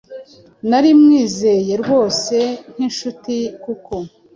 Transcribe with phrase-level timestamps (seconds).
[0.69, 2.35] Nari mwizeye rwose
[2.71, 3.95] nk’inshuti kuko